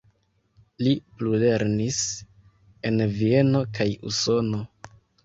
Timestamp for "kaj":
3.77-3.89